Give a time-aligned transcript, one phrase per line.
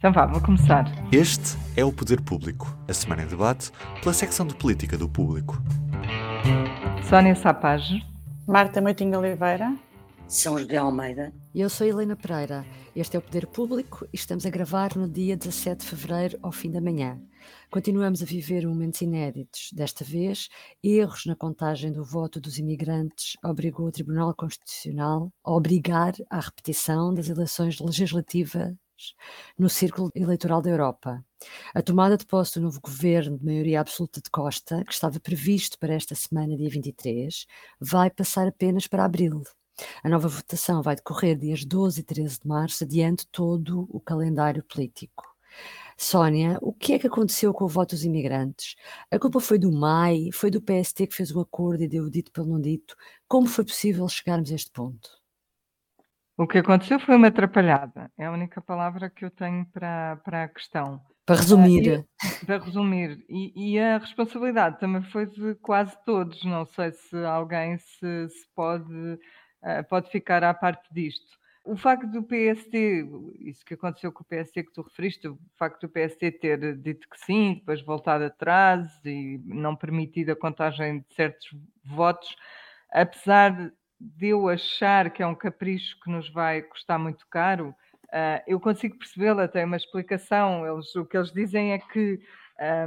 [0.00, 0.86] Então vá, vou começar.
[1.12, 5.62] Este é o Poder Público, a semana em debate pela secção de política do Público.
[7.06, 8.02] Sónia Sapage.
[8.48, 9.76] Marta Moutinho Oliveira.
[10.26, 11.34] São José Almeida.
[11.54, 12.64] E eu sou Helena Pereira.
[12.96, 16.50] Este é o Poder Público e estamos a gravar no dia 17 de fevereiro, ao
[16.50, 17.20] fim da manhã.
[17.70, 19.68] Continuamos a viver momentos inéditos.
[19.70, 20.48] Desta vez,
[20.82, 27.12] erros na contagem do voto dos imigrantes obrigou o Tribunal Constitucional a obrigar à repetição
[27.12, 28.74] das eleições legislativas
[29.58, 31.24] no círculo eleitoral da Europa.
[31.74, 35.78] A tomada de posse do novo governo de maioria absoluta de Costa, que estava previsto
[35.78, 37.46] para esta semana, dia 23,
[37.80, 39.42] vai passar apenas para abril.
[40.02, 44.62] A nova votação vai decorrer dias 12 e 13 de março, adiante todo o calendário
[44.64, 45.24] político.
[45.96, 48.74] Sónia, o que é que aconteceu com o voto dos imigrantes?
[49.10, 50.30] A culpa foi do MAI?
[50.32, 52.96] Foi do PST que fez o acordo e deu o dito pelo não dito?
[53.28, 55.19] Como foi possível chegarmos a este ponto?
[56.40, 58.10] O que aconteceu foi uma atrapalhada.
[58.16, 60.98] É a única palavra que eu tenho para, para a questão.
[61.26, 61.98] Para resumir.
[61.98, 63.22] Uh, e, para resumir.
[63.28, 66.42] E, e, a responsabilidade também foi de quase todos.
[66.42, 71.26] Não sei se alguém se, se pode, uh, pode ficar à parte disto.
[71.62, 73.06] O facto do PST,
[73.40, 77.06] isso que aconteceu com o PST que tu referiste, o facto do PST ter dito
[77.06, 81.50] que sim, depois voltado atrás e não permitido a contagem de certos
[81.84, 82.34] votos,
[82.90, 83.70] apesar
[84.00, 87.74] de eu achar que é um capricho que nos vai custar muito caro,
[88.06, 90.66] uh, eu consigo percebê-la, tem uma explicação.
[90.66, 92.18] Eles, o que eles dizem é que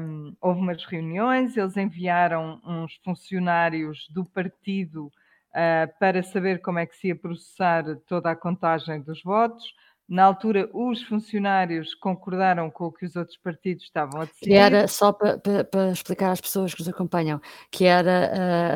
[0.02, 6.86] um, houve umas reuniões, eles enviaram uns funcionários do partido uh, para saber como é
[6.86, 9.64] que se ia processar toda a contagem dos votos.
[10.08, 14.50] Na altura, os funcionários concordaram com o que os outros partidos estavam a decidir.
[14.50, 17.40] Que era, só para, para, para explicar às pessoas que nos acompanham,
[17.72, 18.32] que era,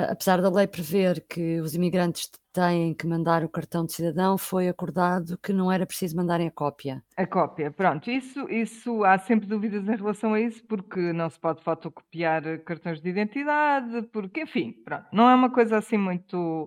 [0.08, 4.38] uh, apesar da lei prever que os imigrantes têm que mandar o cartão de cidadão,
[4.38, 7.03] foi acordado que não era preciso mandarem a cópia.
[7.16, 8.09] A cópia, pronto.
[8.09, 13.02] Isso, isso há sempre dúvidas em relação a isso, porque não se pode fotocopiar cartões
[13.02, 16.64] de identidade, porque, enfim, pronto, não é uma coisa assim muito.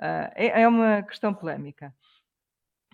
[0.00, 1.92] Uh, é, é uma questão polémica.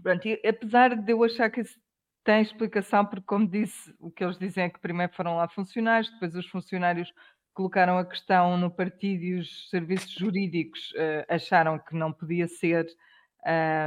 [0.03, 1.79] Pronto, e apesar de eu achar que isso
[2.25, 6.11] tem explicação, porque, como disse, o que eles dizem é que primeiro foram lá funcionários,
[6.13, 7.13] depois os funcionários
[7.55, 12.87] colocaram a questão no partido e os serviços jurídicos uh, acharam que não podia ser,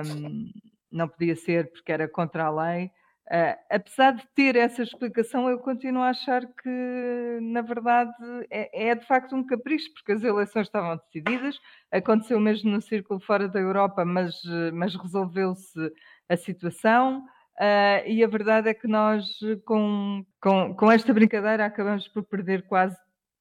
[0.06, 0.52] um,
[0.92, 2.92] não podia ser porque era contra a lei.
[3.32, 8.12] Uh, apesar de ter essa explicação, eu continuo a achar que, na verdade,
[8.50, 11.58] é, é, de facto um capricho, porque as eleições estavam decididas,
[11.90, 14.36] aconteceu mesmo no círculo fora da Europa, mas,
[14.74, 15.80] mas resolveu-se
[16.28, 17.24] a situação.
[17.58, 19.26] Uh, e a verdade é que nós,
[19.64, 22.98] com, com, com esta brincadeira, acabamos por perder quase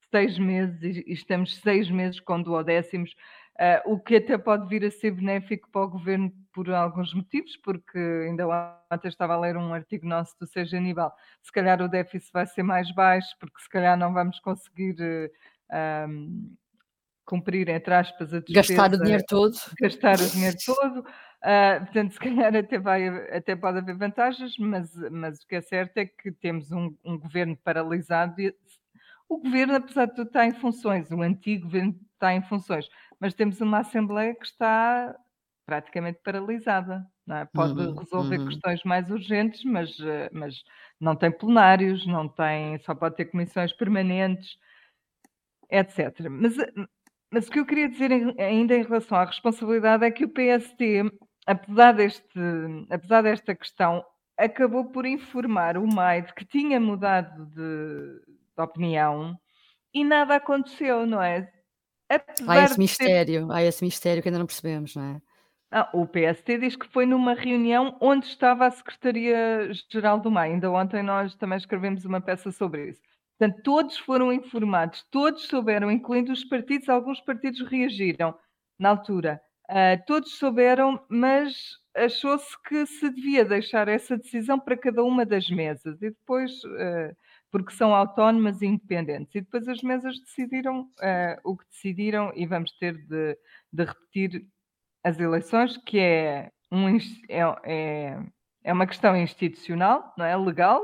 [0.08, 3.12] seis meses e, e estamos seis meses com duodécimos
[3.60, 7.58] Uh, o que até pode vir a ser benéfico para o governo por alguns motivos,
[7.58, 8.48] porque ainda
[8.90, 12.46] ontem estava a ler um artigo nosso do Seja Aníbal, se calhar o déficit vai
[12.46, 16.56] ser mais baixo, porque se calhar não vamos conseguir uh, um,
[17.26, 18.82] cumprir, entre aspas, a despesa.
[18.82, 19.54] Gastar o dinheiro todo.
[19.78, 21.00] Gastar o dinheiro todo.
[21.00, 25.60] Uh, portanto, se calhar até, vai, até pode haver vantagens, mas, mas o que é
[25.60, 28.40] certo é que temos um, um governo paralisado.
[28.40, 28.54] E,
[29.28, 32.88] o governo, apesar de tudo, está em funções, o antigo governo está em funções
[33.20, 35.14] mas temos uma Assembleia que está
[35.66, 37.06] praticamente paralisada.
[37.28, 37.44] É?
[37.44, 38.48] Pode uhum, resolver uhum.
[38.48, 40.64] questões mais urgentes, mas, eh, mas
[41.00, 44.56] não tem plenários, não tem, só pode ter comissões permanentes,
[45.70, 46.28] etc.
[46.28, 46.72] Mas, eh,
[47.30, 48.10] mas o que eu queria dizer
[48.40, 51.04] ainda em relação à responsabilidade é que o PST,
[51.46, 52.40] apesar, deste,
[52.90, 54.04] apesar desta questão,
[54.36, 58.20] acabou por informar o MAI de que tinha mudado de,
[58.56, 59.38] de opinião
[59.94, 61.48] e nada aconteceu, não é?
[62.46, 63.52] Há esse mistério, ter...
[63.54, 65.22] há esse mistério que ainda não percebemos, não é?
[65.72, 70.52] Ah, o PST diz que foi numa reunião onde estava a Secretaria-Geral do MAI.
[70.52, 73.00] Ainda ontem nós também escrevemos uma peça sobre isso.
[73.38, 78.34] Portanto, todos foram informados, todos souberam, incluindo os partidos, alguns partidos reagiram
[78.78, 79.40] na altura.
[79.70, 85.48] Uh, todos souberam, mas achou-se que se devia deixar essa decisão para cada uma das
[85.48, 86.02] mesas.
[86.02, 87.16] E depois uh,
[87.50, 89.34] porque são autónomas e independentes.
[89.34, 93.36] E depois as mesas decidiram uh, o que decidiram e vamos ter de,
[93.72, 94.46] de, repetir
[95.02, 96.88] as eleições, que é, um,
[97.28, 98.22] é, é,
[98.64, 100.36] é uma questão institucional, não é?
[100.36, 100.80] Legal.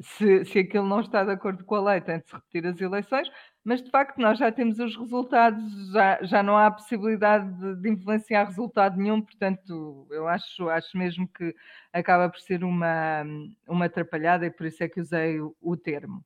[0.00, 2.80] Se, se aquilo não está de acordo com a lei, tem de se repetir as
[2.80, 3.30] eleições,
[3.64, 7.90] mas de facto nós já temos os resultados, já, já não há possibilidade de, de,
[7.90, 11.54] influenciar resultado nenhum, portanto, eu acho, acho mesmo que
[11.92, 13.22] acaba por ser uma,
[13.68, 16.24] uma atrapalhada e por isso é que usei o, o termo.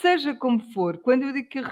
[0.00, 1.62] Seja como for, quando eu digo que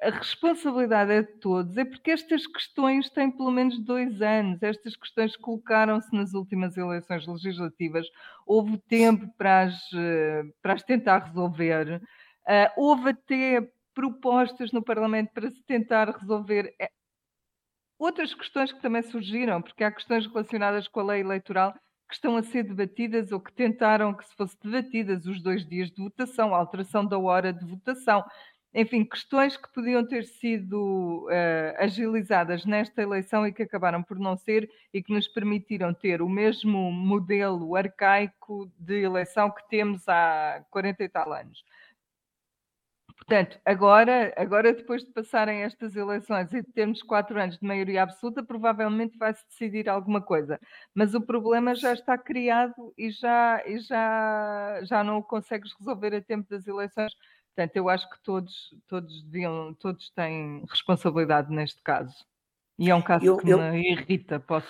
[0.00, 4.62] a responsabilidade é de todos, é porque estas questões têm pelo menos dois anos.
[4.62, 8.06] Estas questões colocaram-se nas últimas eleições legislativas.
[8.46, 12.02] Houve tempo para as, eh, para as tentar resolver.
[12.46, 16.90] Uh, houve até propostas no Parlamento para se tentar resolver eh,
[17.98, 21.72] outras questões que também surgiram, porque há questões relacionadas com a lei eleitoral
[22.06, 25.90] que estão a ser debatidas ou que tentaram que se fosse debatidas os dois dias
[25.90, 28.22] de votação, a alteração da hora de votação
[28.78, 34.36] enfim, questões que podiam ter sido uh, agilizadas nesta eleição e que acabaram por não
[34.36, 40.62] ser e que nos permitiram ter o mesmo modelo arcaico de eleição que temos há
[40.70, 41.64] 40 e tal anos.
[43.28, 48.04] Portanto, agora, agora depois de passarem estas eleições e de termos quatro anos de maioria
[48.04, 50.60] absoluta, provavelmente vai-se decidir alguma coisa.
[50.94, 56.14] Mas o problema já está criado e já, e já, já não o consegues resolver
[56.14, 57.12] a tempo das eleições
[57.56, 62.14] Portanto, eu acho que todos, todos deviam, todos têm responsabilidade neste caso.
[62.78, 64.68] E é um caso eu, que eu, me irrita, posso.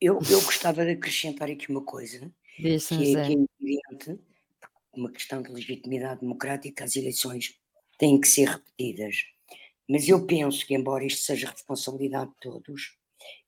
[0.00, 4.20] Eu, eu gostava de acrescentar aqui uma coisa, que é, que é evidente,
[4.94, 7.58] uma questão de legitimidade democrática, as eleições
[7.98, 9.24] têm que ser repetidas.
[9.88, 12.96] Mas eu penso que, embora isto seja responsabilidade de todos,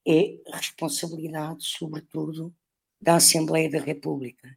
[0.06, 2.54] é responsabilidade, sobretudo,
[3.00, 4.56] da Assembleia da República.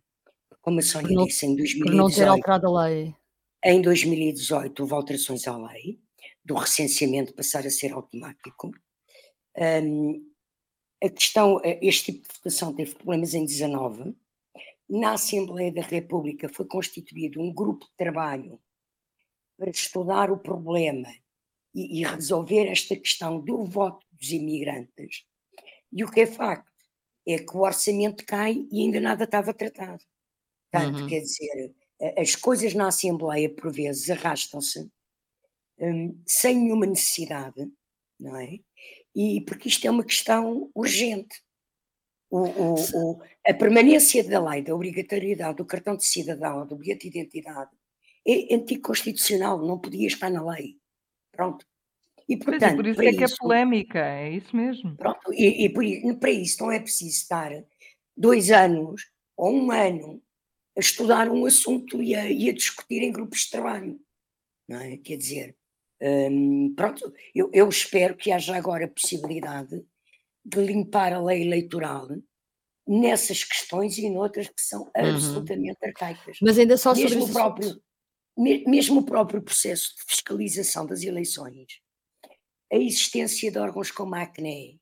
[0.62, 1.86] Como a Sónia não, disse, em 2018.
[1.86, 3.16] Por não ter alterado a lei.
[3.64, 6.00] Em 2018 houve alterações à lei,
[6.44, 8.72] do recenseamento passar a ser automático.
[9.58, 10.32] Um,
[11.04, 14.16] a questão, este tipo de votação teve problemas em 19.
[14.88, 18.60] Na Assembleia da República foi constituído um grupo de trabalho
[19.62, 21.08] para estudar o problema
[21.72, 25.24] e, e resolver esta questão do voto dos imigrantes.
[25.94, 26.72] E o que é facto
[27.28, 30.04] é que o orçamento cai e ainda nada estava tratado.
[30.72, 31.08] Portanto, uhum.
[31.08, 31.76] quer dizer,
[32.18, 34.90] as coisas na Assembleia, por vezes, arrastam-se
[35.78, 37.72] um, sem nenhuma necessidade,
[38.20, 38.58] não é?
[39.16, 41.40] E porque isto é uma questão urgente.
[42.32, 47.08] O, o, o, a permanência da lei, da obrigatoriedade do cartão de cidadão, do bilhete
[47.12, 47.70] de identidade,
[48.28, 50.78] é anticonstitucional, não podia estar na lei.
[51.32, 51.66] Pronto.
[52.28, 54.96] E, portanto, Mas, por isso é isso, que é polémica, é isso mesmo.
[54.96, 55.84] Pronto, e, e por,
[56.20, 57.52] para isso não é preciso estar
[58.16, 60.22] dois anos ou um ano
[60.78, 64.00] a estudar um assunto e a, e a discutir em grupos de trabalho.
[64.68, 64.98] Não é?
[64.98, 65.58] Quer dizer,
[66.02, 69.84] hum, pronto, eu, eu espero que haja agora a possibilidade
[70.46, 72.08] de limpar a lei eleitoral
[72.88, 75.16] nessas questões e noutras que são uhum.
[75.16, 76.38] absolutamente arcaicas.
[76.42, 77.82] Mas ainda só mesmo sobre o próprio,
[78.38, 81.82] mesmo o próprio processo de fiscalização das eleições,
[82.72, 84.80] a existência de órgãos como a ACNE,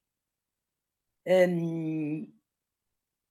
[1.28, 2.32] hum,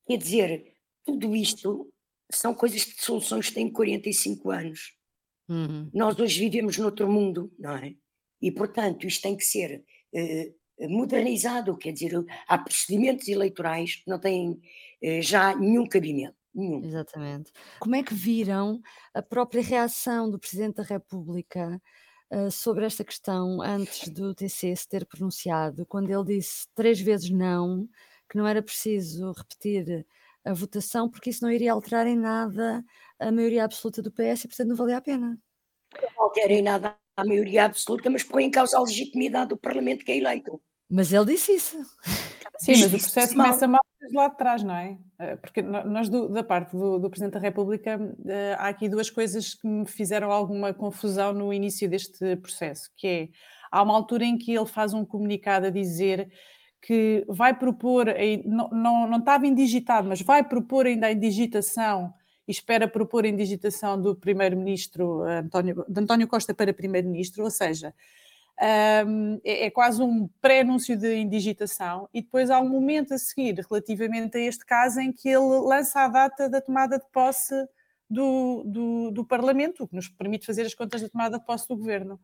[0.07, 0.75] quer dizer,
[1.05, 1.93] tudo isto
[2.31, 4.95] são coisas de soluções que têm 45 anos.
[5.49, 5.91] Uhum.
[5.95, 7.95] Nós hoje vivemos noutro mundo, não é?
[8.41, 12.13] E, portanto, isto tem que ser uh, modernizado, quer dizer,
[12.47, 16.38] há procedimentos eleitorais que não têm uh, já nenhum cabimento.
[16.55, 16.85] Nenhum.
[16.85, 17.53] Exatamente.
[17.81, 18.81] Como é que viram
[19.15, 21.81] a própria reação do Presidente da República
[22.31, 27.31] uh, sobre esta questão antes do TC se ter pronunciado, quando ele disse três vezes
[27.31, 27.89] não,
[28.29, 30.07] que não era preciso repetir
[30.45, 32.85] a votação, porque isso não iria alterar em nada
[33.19, 35.39] a maioria absoluta do PS e, portanto, não valia a pena.
[36.01, 40.05] Não altera em nada a maioria absoluta, mas põe em causa a legitimidade do Parlamento
[40.05, 40.61] que é eleito.
[40.91, 41.77] Mas ele disse isso.
[42.59, 44.99] Sim, mas o processo começa mal desde lá de trás, não é?
[45.19, 49.11] Eh, porque nós, do, da parte do, do, Presidente da República, eh, há aqui duas
[49.11, 53.29] coisas que me fizeram alguma confusão no início deste processo, que é,
[53.71, 56.29] há uma altura em que ele faz um comunicado a dizer
[56.81, 58.07] que vai propor,
[58.45, 62.15] não, não, não estava indigitado, mas vai propor ainda a indigitação
[62.47, 67.93] e espera propor a indigitação do primeiro-ministro António, de António Costa para primeiro-ministro, ou seja,
[68.61, 73.65] um, é, é, quase um pré-anúncio de indigitação e depois há um momento a seguir
[73.71, 77.55] relativamente a este caso em que ele lança a data da tomada de posse
[78.11, 81.69] do, do, do Parlamento, o que nos permite fazer as contas da tomada de posse
[81.69, 82.19] do Governo.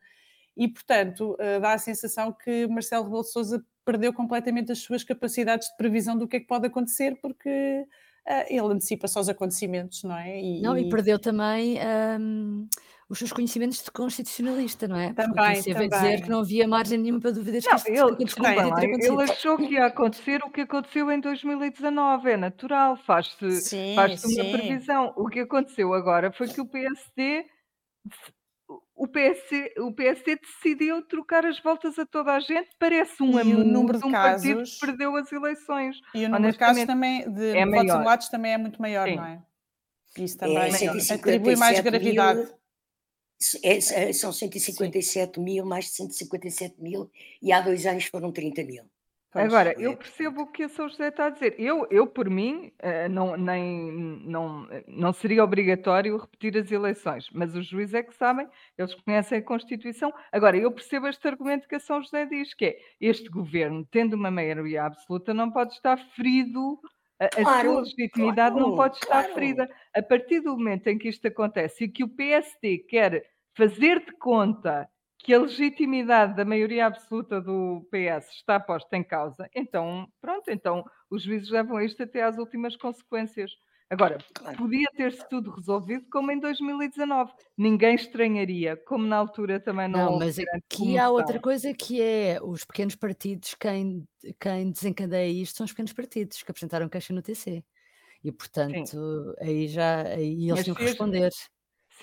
[0.56, 5.04] E, portanto, uh, dá a sensação que Marcelo Rebelo de Sousa perdeu completamente as suas
[5.04, 7.84] capacidades de previsão do que é que pode acontecer, porque
[8.26, 10.40] uh, ele antecipa só os acontecimentos, não é?
[10.40, 11.78] E, não, e perdeu também
[12.20, 12.68] um,
[13.14, 15.12] os seus conhecimentos de constitucionalista, não é?
[15.12, 15.88] Também, Porque também.
[15.88, 19.75] dizer que não havia margem nenhuma para dúvidas não, que ele, desculpa, ele achou que
[19.75, 25.14] ia acontecer o que aconteceu em 2019, é natural, faz-se faz uma previsão.
[25.16, 27.47] O que aconteceu agora foi que o PSD
[28.97, 33.54] o PSD, o PSD decidiu trocar as voltas a toda a gente, parece um e
[33.54, 35.97] o número de um casos, partido que perdeu as eleições.
[36.14, 39.16] E o número de casos também, de é votos anulados também é muito maior, Sim.
[39.16, 39.42] não é?
[40.18, 42.40] Isso também é, atribui mais gravidade.
[42.40, 42.63] É,
[43.62, 45.44] é, são 157 Sim.
[45.44, 47.10] mil, mais de 157 mil,
[47.42, 48.84] e há dois anos foram 30 mil.
[49.34, 51.56] Pois, Agora, eu percebo o que a São José está a dizer.
[51.58, 53.90] Eu, eu por mim, eh, não, nem,
[54.24, 58.46] não, não seria obrigatório repetir as eleições, mas os juízes é que sabem,
[58.78, 60.14] eles conhecem a Constituição.
[60.30, 64.14] Agora, eu percebo este argumento que a São José diz, que é este governo, tendo
[64.14, 66.78] uma maioria absoluta, não pode estar ferido,
[67.18, 69.34] a, a claro, sua legitimidade claro, não pode estar claro.
[69.34, 69.68] ferida.
[69.92, 74.12] A partir do momento em que isto acontece e que o PSD quer fazer de
[74.18, 80.50] conta que a legitimidade da maioria absoluta do PS está posta em causa, então, pronto,
[80.50, 83.50] então os juízes levam isto até às últimas consequências.
[83.88, 84.18] Agora,
[84.56, 87.32] podia ter-se tudo resolvido como em 2019.
[87.56, 90.12] Ninguém estranharia, como na altura também não.
[90.12, 94.04] Não, mas aqui há outra coisa que é os pequenos partidos, quem,
[94.40, 97.62] quem desencadeia isto são os pequenos partidos que apresentaram queixa no TC.
[98.23, 99.34] E portanto, Sim.
[99.38, 101.30] aí já aí eles tinham que responder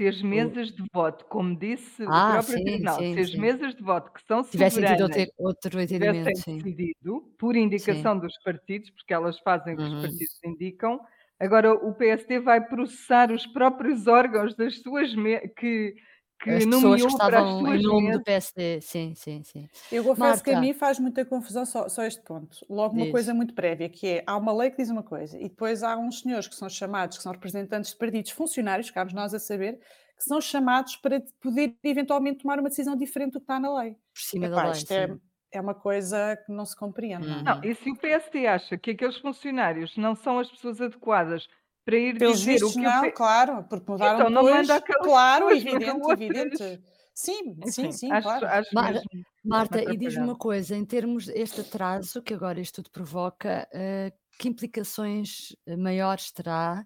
[0.02, 3.30] se as mesas de voto, como disse ah, o próprio sim, tribunal, sim, se as
[3.30, 3.40] sim.
[3.40, 8.90] mesas de voto que são tivessem tido outro, outro entendimento, decidido por indicação dos partidos,
[8.90, 9.98] porque elas fazem o que uhum.
[9.98, 11.00] os partidos indicam,
[11.40, 15.14] agora o PSD vai processar os próprios órgãos das suas
[15.56, 15.94] que
[16.42, 18.18] que as pessoas que estavam em nome mesas.
[18.20, 19.70] do PSD, sim, sim, sim.
[19.92, 20.44] Eu confesso Marta.
[20.44, 22.58] que a mim faz muita confusão só, só este ponto.
[22.70, 25.44] Logo uma coisa muito prévia, que é, há uma lei que diz uma coisa, e
[25.44, 29.34] depois há uns senhores que são chamados, que são representantes de partidos funcionários, cabe nós
[29.34, 29.80] a saber,
[30.18, 33.92] que são chamados para poder eventualmente tomar uma decisão diferente do que está na lei.
[33.92, 35.16] Por cima Epá, da lei, isto é,
[35.52, 37.28] é, uma coisa que não se compreende.
[37.28, 37.44] Uhum.
[37.44, 41.48] Não, e se o PSD acha que aqueles funcionários não são as pessoas adequadas
[41.86, 44.82] para ir Pelos dizer vistos, o que não, claro, porque mudaram então, não depois, manda
[44.82, 46.82] claro, evidente, evidente.
[47.14, 48.48] Sim, Enfim, sim, sim, acho, claro.
[48.48, 49.10] Acho Mar mesmo,
[49.44, 54.18] Marta, e diz-me uma coisa, em termos deste atraso que agora isto tudo provoca, uh,
[54.38, 56.84] que implicações eh, maiores terá?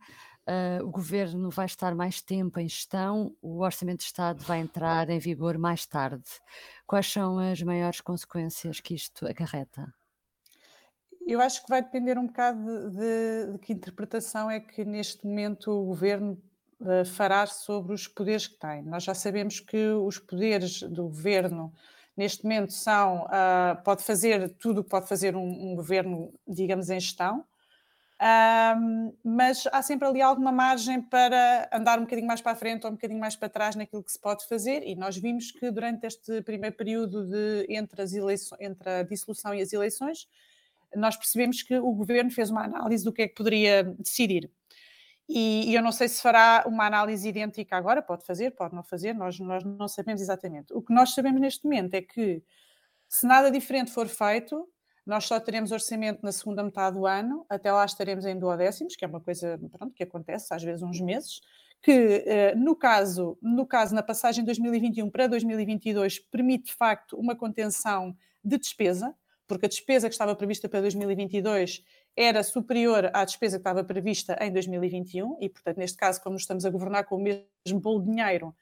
[0.47, 5.09] Uh, o governo vai estar mais tempo em gestão, o Orçamento de Estado vai entrar
[5.09, 6.23] em vigor mais tarde.
[6.85, 9.91] Quais são as maiores consequências que isto acarreta?
[11.25, 15.71] Eu acho que vai depender um bocado de, de, que interpretação é que neste momento
[15.71, 16.39] o governo
[16.79, 18.83] uh, fará sobre os poderes que tem.
[18.83, 21.73] Nós já sabemos que os poderes do governo
[22.15, 26.91] neste momento são, uh, pode fazer tudo o que pode fazer um, um governo, digamos,
[26.91, 27.43] em gestão,
[28.21, 32.85] um, mas há sempre ali alguma margem para andar um bocadinho mais para a frente
[32.85, 35.69] ou um bocadinho mais para trás naquilo que se pode fazer, e nós vimos que
[35.69, 40.29] durante este primeiro período de, entre, as eleições, entre a dissolução e as eleições,
[40.95, 44.49] nós percebemos que o governo fez uma análise do que é que poderia decidir.
[45.27, 48.83] E, e, eu não sei se fará uma análise idêntica agora, pode fazer, pode não
[48.83, 50.71] fazer, nós, nós não sabemos exatamente.
[50.73, 52.43] O que nós sabemos neste momento é que,
[53.09, 54.69] se nada diferente for feito,
[55.05, 59.05] nós só teremos orçamento na segunda metade do ano, até lá estaremos em duodécimos, que
[59.05, 61.41] é uma coisa pronto, que acontece às vezes uns meses,
[61.81, 67.15] que eh, no caso, no caso, na passagem de 2021 para 2022, permite de facto
[67.17, 69.13] uma contenção de despesa,
[69.47, 71.83] porque a despesa que estava prevista para 2022
[72.15, 76.65] era superior à despesa que estava prevista em 2021, e, portanto, neste caso, como estamos
[76.65, 78.55] a governar com o mesmo bolo de dinheiro,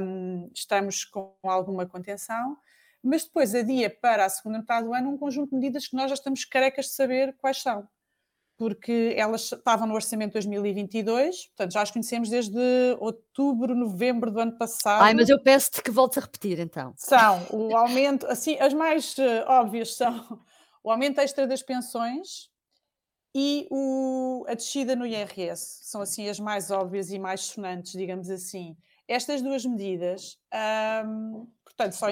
[0.00, 2.56] um, estamos com alguma contenção,
[3.02, 6.08] mas depois adia para a segunda metade do ano um conjunto de medidas que nós
[6.08, 7.88] já estamos carecas de saber quais são
[8.56, 12.58] porque elas estavam no orçamento de 2022, portanto já as conhecemos desde
[12.98, 15.02] outubro, novembro do ano passado.
[15.02, 16.94] Ai, mas eu peço-te que voltes a repetir então.
[16.96, 20.40] São o aumento, assim, as mais uh, óbvias são
[20.82, 22.50] o aumento extra das pensões
[23.34, 25.80] e o, a descida no IRS.
[25.82, 28.76] São assim as mais óbvias e mais sonantes, digamos assim.
[29.08, 30.38] Estas duas medidas,
[31.64, 32.06] portanto, só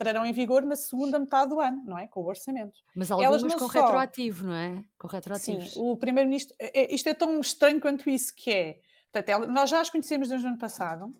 [0.00, 2.06] entrarão em vigor na segunda metade do ano, não é?
[2.06, 2.80] Com o orçamento.
[2.94, 3.80] Mas algumas com só...
[3.80, 4.84] retroativo, não é?
[4.96, 5.72] Com retroativos.
[5.72, 6.54] Sim, o primeiro-ministro.
[6.58, 8.80] É, é, isto é tão estranho quanto isso que é.
[9.12, 11.12] Portanto, nós já as conhecemos desde o ano passado,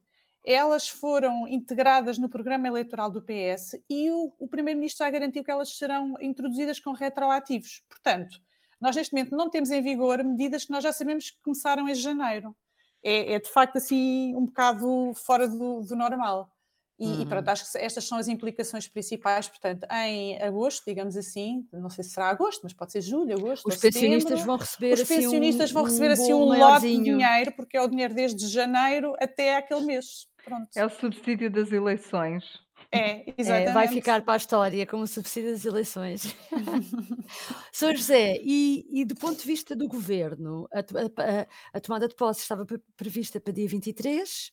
[0.44, 5.50] elas foram integradas no programa eleitoral do PS e o, o primeiro-ministro já garantiu que
[5.50, 7.82] elas serão introduzidas com retroativos.
[7.88, 8.40] Portanto,
[8.80, 11.94] nós neste momento não temos em vigor medidas que nós já sabemos que começaram em
[11.94, 12.56] janeiro.
[13.02, 16.48] É, é de facto assim um bocado fora do, do normal.
[16.98, 17.22] E, uhum.
[17.22, 19.48] e, pronto, acho que estas são as implicações principais.
[19.48, 23.68] Portanto, em agosto, digamos assim, não sei se será agosto, mas pode ser julho, agosto.
[23.68, 26.80] Os pensionistas setembro, vão receber os assim pensionistas um, vão receber um assim um lote
[26.80, 30.26] de dinheiro, porque é o dinheiro desde janeiro até aquele mês.
[30.44, 30.68] Pronto.
[30.74, 32.44] É o subsídio das eleições.
[32.90, 33.68] É, exatamente.
[33.68, 36.34] É, vai ficar para a história como subsídio das eleições.
[37.70, 37.96] Sr.
[37.96, 42.40] José, e, e, do ponto de vista do governo, a, a, a tomada de posse
[42.40, 42.64] estava
[42.96, 44.52] prevista para dia 23,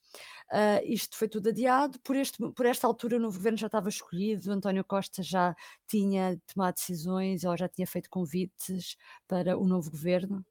[0.51, 1.99] Uh, isto foi tudo adiado.
[2.01, 5.55] Por, este, por esta altura, o novo governo já estava escolhido, António Costa já
[5.87, 8.95] tinha tomado decisões ou já tinha feito convites
[9.27, 10.45] para o novo governo?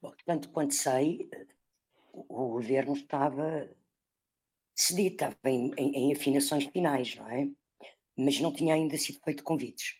[0.00, 1.28] Bom, tanto quanto sei,
[2.12, 3.68] o governo estava
[4.76, 7.48] decidi, estava em, em, em afinações finais, não é?
[8.16, 9.96] Mas não tinha ainda sido feito convites.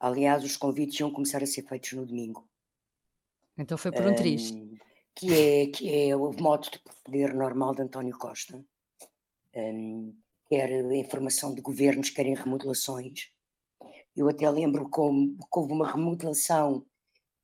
[0.00, 2.48] Aliás, os convites iam começar a ser feitos no domingo.
[3.58, 4.52] Então foi por um triz.
[5.14, 8.64] que, é, que é o modo de proceder normal de António Costa.
[9.54, 10.16] Um,
[10.48, 13.30] quer informação de governos, querem remodelações.
[14.16, 16.86] Eu até lembro como, que houve uma remodelação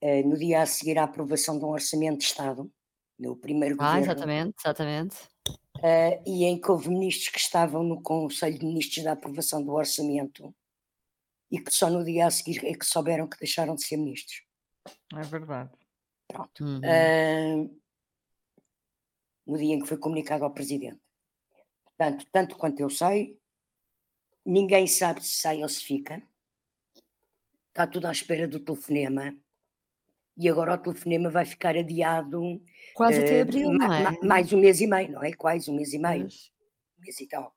[0.03, 2.73] uh, no dia a seguir à aprovação de um orçamento de Estado,
[3.19, 5.17] no primeiro Ah, governo, exatamente, exatamente.
[5.79, 9.73] Uh, e em que houve ministros que estavam no Conselho de Ministros da aprovação do
[9.73, 10.55] orçamento
[11.51, 14.43] e que só no dia a seguir é que souberam que deixaram de ser ministros.
[15.15, 15.71] É verdade.
[16.27, 16.65] Pronto.
[16.65, 16.79] Uhum.
[16.79, 17.81] Uh,
[19.47, 21.01] no dia em que foi comunicado ao presidente.
[21.85, 23.39] Portanto, tanto quanto eu sei,
[24.45, 26.23] ninguém sabe se sai ou se fica.
[27.69, 29.37] Está tudo à espera do telefonema.
[30.37, 32.61] E agora o telefonema vai ficar adiado
[32.95, 34.03] Quase até uh, abril, ma- é?
[34.03, 35.33] ma- mais um mês e meio, não é?
[35.33, 36.51] Quase um mês e meio, Pois.
[36.99, 37.55] um mês e tal.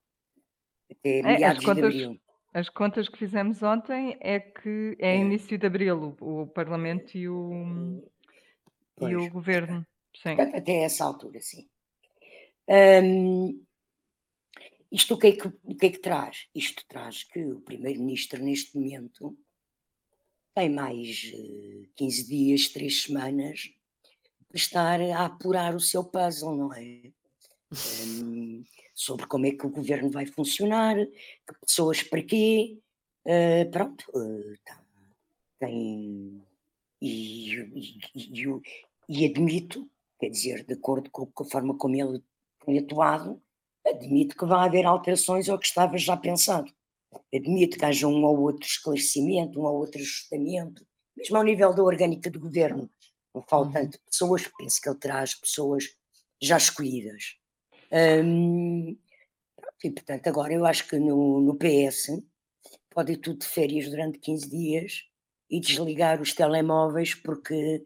[0.92, 2.22] Até É, meados de contas, abril.
[2.54, 7.18] as contas que fizemos ontem é que é É, início de abril o, o Parlamento
[7.18, 8.02] e o, e
[8.96, 9.14] pois.
[9.16, 9.86] o Governo.
[10.16, 10.40] Sim.
[10.40, 11.68] Até essa altura, sim.
[12.70, 13.64] Hum,
[14.92, 16.48] isto o que, é que, o que é que traz?
[16.54, 19.38] Isto traz que o Primeiro-Ministro, neste momento,
[20.58, 23.70] tem mais eh, 15 dias, 3 semanas,
[24.50, 27.12] para estar a apurar o seu puzzle, não é?
[27.72, 28.64] Hum,
[28.96, 32.80] sobre como é que o governo vai funcionar, que pessoas para quê.
[33.26, 34.82] eh, pronto, eh, tá,
[35.60, 36.42] tem.
[37.02, 38.62] E, e, e,
[39.10, 39.88] e admito,
[40.20, 42.24] quer dizer, de acordo com, com a forma como ele
[42.66, 43.40] tem atuado,
[43.86, 46.74] admito que vai haver alterações ao que estava já pensado.
[47.34, 50.86] Admito que haja um ou outro esclarecimento, um ou outro ajustamento,
[51.16, 52.90] mesmo ao nível da orgânica do governo.
[53.34, 53.90] Não falo Uhum.
[54.10, 55.86] pessoas, penso que ele traz pessoas
[56.42, 57.36] já escolhidas.
[57.92, 58.98] Hum,
[59.84, 62.24] e portanto, agora eu acho que no, no PS
[62.92, 65.04] pode ir tudo de férias durante 15 dias
[65.50, 67.86] e desligar os telemóveis, porque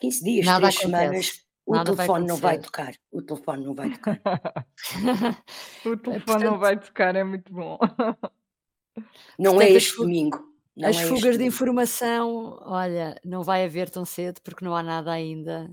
[0.00, 1.44] 15 dias, Nada 3 semanas, acontece.
[1.66, 2.94] o Nada vai telefone não vai tocar.
[3.12, 4.22] O telefone não vai tocar.
[5.84, 7.78] O telefone não Portanto, vai tocar, é muito bom.
[9.38, 10.54] Não é portanto, as, este domingo.
[10.76, 11.48] Não as é fugas de domingo.
[11.48, 15.70] informação, olha, não vai haver tão cedo porque não há nada ainda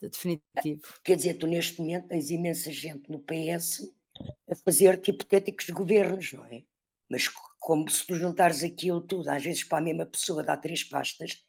[0.00, 0.82] de definitivo.
[1.02, 3.90] Quer dizer, tu neste momento tens imensa gente no PS
[4.50, 6.62] a fazer-te hipotéticos governos, não é?
[7.08, 10.84] Mas como se tu juntares aquilo tudo, às vezes para a mesma pessoa dá três
[10.84, 11.42] pastas,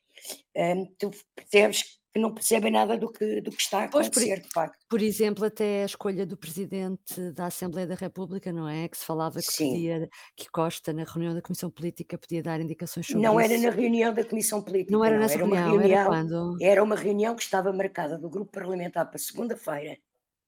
[0.55, 4.23] hum, tu percebes que não percebem nada do que, do que está a Pois, por,
[4.23, 4.85] acontecer, de facto.
[4.89, 8.87] por exemplo, até a escolha do presidente da Assembleia da República, não é?
[8.87, 13.07] Que se falava que podia, que Costa, na reunião da Comissão Política, podia dar indicações
[13.07, 13.63] sobre Não era isso.
[13.63, 15.19] na reunião da Comissão Não Política, era não.
[15.19, 16.57] nessa Era uma reunião, era reunião, quando?
[16.61, 19.97] era uma reunião que estava marcada do grupo parlamentar para segunda-feira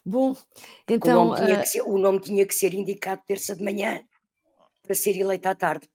[0.05, 0.35] Bom,
[0.99, 4.03] Porque o nome então, que ser, o nome tinha que ser indicado terça de manhã
[4.87, 5.87] para ser eleito à tarde.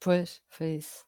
[0.00, 1.04] pois, foi isso.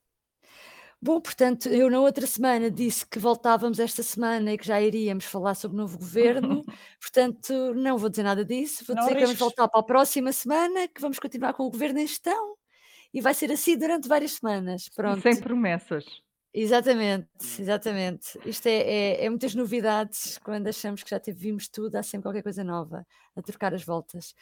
[1.01, 5.27] Bom, portanto, eu na outra semana disse que voltávamos esta semana e que já iríamos
[5.27, 6.65] falar sobre o novo governo,
[7.01, 10.33] portanto, não vou dizer nada disso, vou Não dizer que vamos voltar para a próxima
[10.33, 12.57] semana, que vamos continuar com o governo em gestão
[13.13, 14.83] e vai ser assim durante várias semanas.
[14.83, 15.43] E sem Pronto.
[15.43, 16.05] promessas.
[16.53, 18.39] Exatamente, exatamente.
[18.47, 20.39] Isto é, é, é muitas novidades.
[20.39, 24.35] Quando achamos que já vimos tudo, há sempre qualquer coisa nova a trocar as voltas.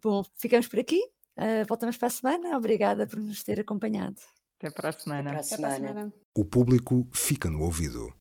[0.00, 1.02] Bom, ficamos por aqui.
[1.36, 2.56] Ah, voltamos para a semana.
[2.56, 4.20] Obrigada por nos ter acompanhado.
[4.58, 5.30] Até para a semana.
[5.32, 6.12] Até para a semana.
[6.34, 8.08] O público fica no ouvido.